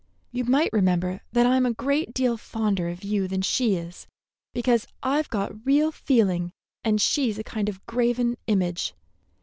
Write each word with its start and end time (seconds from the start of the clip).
You 0.31 0.45
might 0.45 0.71
remember 0.73 1.21
that 1.31 1.45
I'm 1.45 1.63
a 1.67 1.75
great 1.75 2.11
deal 2.11 2.35
fonder 2.35 2.89
of 2.89 3.03
you 3.03 3.27
than 3.27 3.43
she 3.43 3.75
is, 3.75 4.07
because 4.51 4.87
I've 5.03 5.29
got 5.29 5.63
real 5.63 5.91
feeling 5.91 6.53
and 6.83 6.99
she's 6.99 7.37
a 7.37 7.43
kind 7.43 7.69
of 7.69 7.85
graven 7.85 8.35
image. 8.47 8.95